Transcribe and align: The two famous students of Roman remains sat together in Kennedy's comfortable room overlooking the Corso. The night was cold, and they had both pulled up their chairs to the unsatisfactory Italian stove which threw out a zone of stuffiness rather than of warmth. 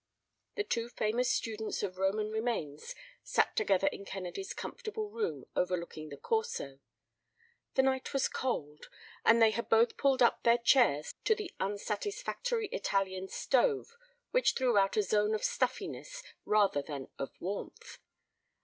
The 0.55 0.63
two 0.63 0.89
famous 0.89 1.29
students 1.31 1.83
of 1.83 1.99
Roman 1.99 2.31
remains 2.31 2.95
sat 3.21 3.55
together 3.55 3.85
in 3.85 4.03
Kennedy's 4.03 4.51
comfortable 4.51 5.11
room 5.11 5.45
overlooking 5.55 6.09
the 6.09 6.17
Corso. 6.17 6.79
The 7.75 7.83
night 7.83 8.11
was 8.11 8.27
cold, 8.27 8.89
and 9.23 9.39
they 9.39 9.51
had 9.51 9.69
both 9.69 9.97
pulled 9.97 10.23
up 10.23 10.41
their 10.41 10.57
chairs 10.57 11.13
to 11.25 11.35
the 11.35 11.53
unsatisfactory 11.59 12.67
Italian 12.69 13.27
stove 13.27 13.95
which 14.31 14.55
threw 14.55 14.75
out 14.75 14.97
a 14.97 15.03
zone 15.03 15.35
of 15.35 15.43
stuffiness 15.43 16.23
rather 16.45 16.81
than 16.81 17.09
of 17.19 17.39
warmth. 17.39 17.99